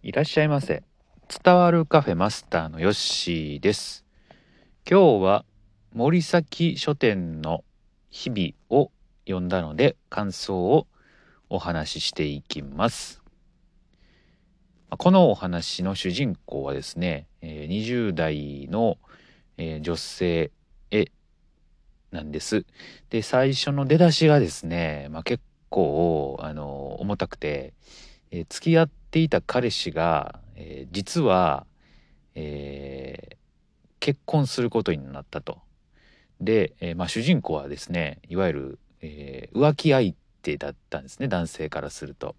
[0.00, 0.84] いらっしゃいませ。
[1.44, 4.04] 伝わるカフェマスターのヨッシーです。
[4.88, 5.44] 今日は
[5.92, 7.64] 森崎書店の
[8.08, 8.92] 日々を
[9.26, 10.86] 読んだので感想を
[11.50, 13.20] お話ししていきます。
[14.88, 18.98] このお話の主人公はですね、20代の、
[19.80, 20.52] 女性
[20.92, 21.06] へ
[22.12, 22.64] なんです。
[23.10, 27.74] で、最初の出だしがですね、まあ、結構、あの、重たくて、
[28.30, 31.66] えー付き合っていた彼氏が、えー実は、
[32.34, 33.38] えー
[34.00, 35.58] 結婚することになったと。
[36.40, 42.36] で、えーまあ、主人公はですねいわゆる、え浮気相手だったんですね男性からすると。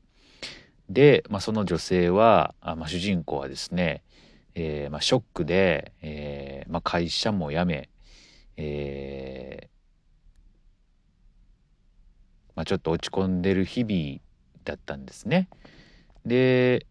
[0.89, 4.03] で、まあ、その女性はあ、まあ、主人公はですね、
[4.55, 7.89] えーまあ、ショックで、えーまあ、会社も辞め、
[8.58, 9.67] えー
[12.55, 14.19] まあ、ちょっと落ち込んでる日々
[14.63, 15.49] だったんですね。
[16.29, 16.85] で、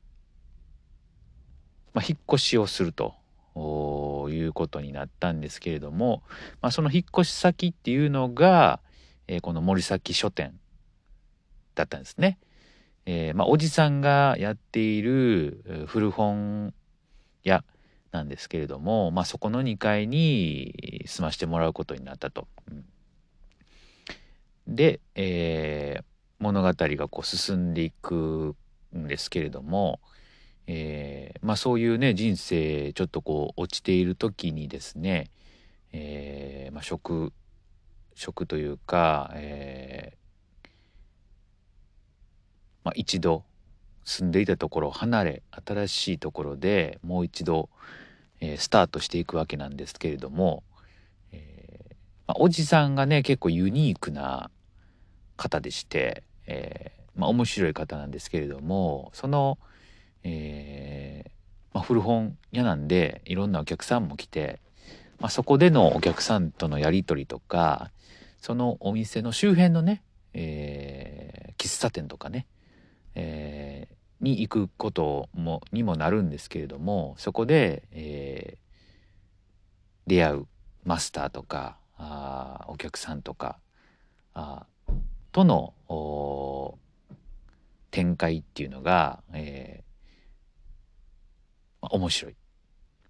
[1.95, 3.15] まあ、引っ越しをすると
[4.31, 6.23] いうことになったんですけれども、
[6.61, 8.81] まあ、その引っ越し先っていうのが、
[9.27, 10.59] えーこの森崎書店
[11.75, 12.39] だったんですね。
[13.07, 16.75] えーまあ、おじさんがやっている古本
[17.43, 17.65] 屋
[18.11, 22.49] なんですけれども、まあ、そこの2階に住ましてもらうことになったと。
[24.67, 26.05] で、えー
[26.41, 28.55] 物語がこう進んでいく
[28.97, 30.01] んですけれども、
[30.67, 35.31] えーまあそういうね人生ちょっとこう落ちている時にですね、
[35.93, 37.33] えーまあ、職
[38.15, 40.69] 職というか、えー
[42.85, 43.45] まあ、一度
[44.05, 47.69] 住んでいたところを離れ新しいところでもう一度、
[48.41, 50.63] えースタートしていくわけなんですけれども、
[51.33, 51.95] えー
[52.27, 54.51] まあ、おじさんがね結構ユニークな
[55.37, 59.59] 方でして、えーまあ、面白い方なんですけれどもその、
[60.23, 61.31] えー
[61.75, 64.61] まあ、古本屋なんでいろんなお客さんも来て、
[65.19, 67.91] まあ、そこでのお客さんとのやり取りとか
[68.41, 72.47] そのお店の周辺のね、えー喫茶店とかね、
[73.17, 78.59] えーに行くこともにもなるんですけれどもそこで、えー
[80.07, 80.47] 出会う
[80.85, 83.59] マスターとかあーお客さんとか
[84.35, 84.67] あ
[85.33, 86.88] とのおー
[87.91, 89.89] 展開っていうのが、えー
[91.81, 92.35] 面白い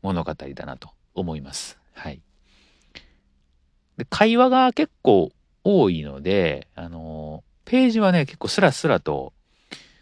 [0.03, 1.79] 物語だなと思います。
[1.95, 2.21] はい、
[3.97, 5.33] で会話が結構
[5.65, 9.35] 多いので、あのーページはね結構スラスラと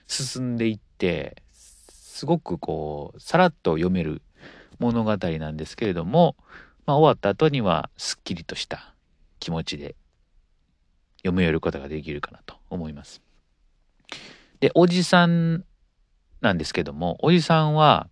[0.07, 1.43] 進んでいって
[1.89, 4.23] すごくこうさらっと読める
[4.79, 6.37] 物語なんですけれども、
[6.87, 8.95] まあ、終わった後にはすっきりとした
[9.41, 9.97] 気持ちで
[11.19, 13.21] 読み終えることができるかなと思います。
[14.61, 15.65] でおじさん
[16.41, 18.09] なんですけどもおじさんは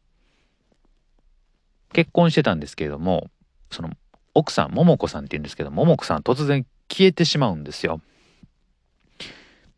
[1.92, 3.28] 結婚してたんですけれども
[3.70, 3.90] その
[4.34, 8.00] 奥さん桃子さんって言うんですけど桃子さん突然消えてしまうんですよ。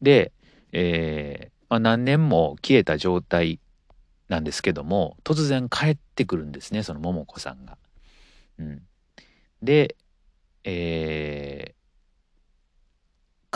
[0.03, 0.33] で、
[0.73, 3.61] えーまあ、何年も消えた状態
[4.29, 7.77] なんですけども突然帰ってくるんですねその桃子さんが。
[8.59, 8.83] うん、
[9.63, 9.97] で、
[10.65, 11.77] えー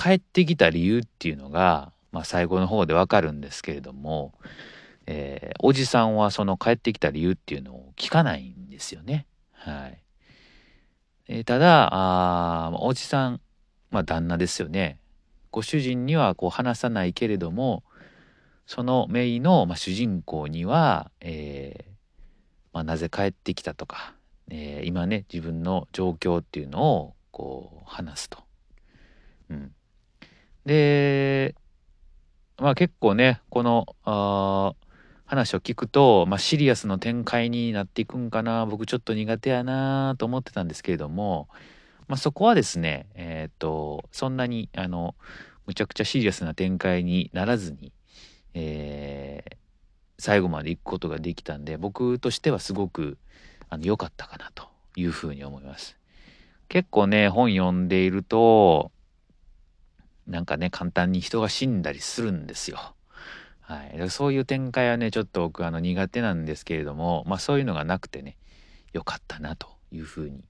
[0.00, 4.34] 帰ってきた理由っていうのが、まあ、最後の方でわかるんですけれども、
[5.06, 9.26] えーおじさんはその帰ってきた理由っていうのを聞かないんですよね。
[9.52, 10.02] はい
[11.28, 13.40] えーただあおじさん、
[13.90, 14.98] まあ、旦那ですよね。
[15.50, 17.82] ご主人にはこう話さないけれども
[18.66, 21.90] そのメイの、まあ、主人公には、えー
[22.72, 24.14] まあ、なぜ帰ってきたとか、
[24.48, 28.38] えー今ね自分の状況っていうのをこう話すと。
[29.50, 29.72] うん、
[30.64, 31.56] で
[32.60, 34.76] まあ結構ねこの
[35.24, 41.48] 話を聞くと、まあ、シリアスの展開になっていくんかな僕ちょっと苦手やなと思ってたんですけれども、
[42.06, 45.14] まあ、そこはですねえっ、とそんなにあの
[45.66, 47.92] むちゃくちゃシリアスな展開にならずに、
[48.54, 49.60] えー
[50.20, 53.16] 最後まで行くことができたんで僕としてはすごく
[53.70, 55.96] あの良かったかなというふうに思います。
[56.68, 58.92] 結構ね本読んでいると
[60.30, 62.94] なんかね簡単に人が死んだりするんですよ。
[63.60, 68.36] はい、そういう展開はねちょっと僕あの苦手なんですけれども、まあ、そういうのがなくてね
[68.92, 70.44] 良かったなというふうに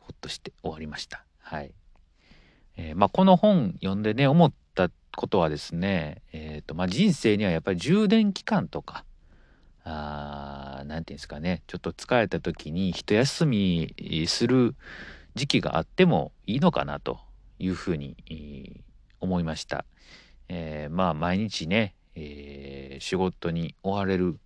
[0.00, 1.24] ほっとして終わりました。
[1.38, 1.72] はい
[2.76, 9.04] えーまあ、この本読んでね思ったことはですね、えーとまあ、人生にはやっぱり充電期間とか
[9.84, 13.94] あーなんていうんですかねちょっと疲れた時に一休み
[14.26, 14.74] する
[15.36, 17.20] 時期があってもいいのかなと
[17.58, 18.86] いうふうにえー
[19.26, 19.84] 思いました。
[20.48, 24.38] えーまあ毎日ね、えー仕事に追われる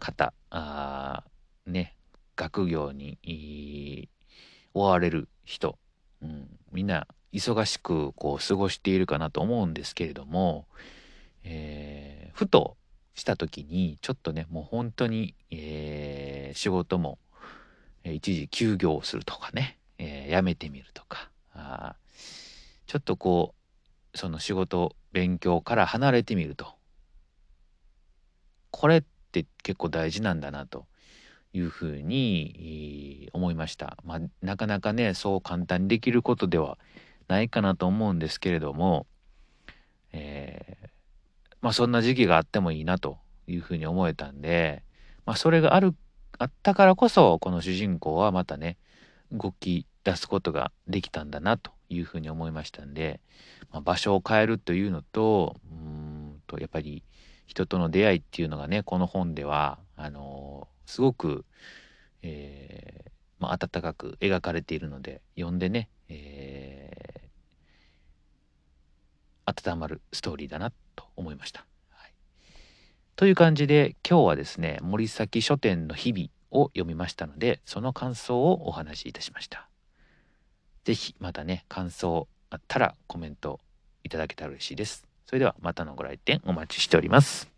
[0.00, 1.22] 方あ
[1.66, 1.94] ね
[2.34, 4.08] 学業に
[4.72, 5.78] 追われる人、
[6.22, 10.66] うん、みんな忙しくこう過ごしているかなと思うんですけれども、
[11.44, 12.76] えー、ふと
[13.14, 17.18] した時にちょっとねもう本当に、えー、仕事も
[18.04, 21.94] 一時休業するとかね、えー、辞めてみるとかあ
[22.86, 23.63] ちょっとこう
[24.14, 26.66] その仕事勉強から離れてみると
[28.70, 29.02] これっ
[29.32, 30.86] て結構大事なんだなと
[31.52, 33.96] いうふうに思いました。
[34.04, 36.78] まあ、なかなかねそう簡単にできることでは
[37.28, 39.06] ないかなと思うんですけれども、
[40.12, 40.88] えー、
[41.60, 44.82] まあそんな時期があってもいいなというふうに思えたんで、
[45.24, 45.94] まあ、それがある
[46.38, 48.76] あったからこそこの主人公はまたね
[49.30, 53.20] 動き出すことができたんだなというふうに思いましたんで、
[53.70, 57.02] まあ、場所を変えるというのとうんとやっぱり
[57.46, 61.44] 人との出会いっていうのがねこの本ではあのー、すごく、
[62.22, 71.66] えーまあ、温かく描かれているので読んでね、えー、温まるストーリーだなと思いました。
[71.90, 72.12] はい、
[73.16, 79.68] という感じで今日はですね森崎書店の日々を読みましたのでその感想をお話しいたしました。
[80.84, 83.60] ぜひまたね感想あったらコメント
[84.02, 85.06] いただけたら嬉しいです。
[85.26, 87.53] それではまたのご来店お待ちしております。